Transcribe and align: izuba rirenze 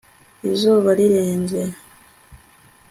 izuba 0.49 0.89
rirenze 0.99 1.61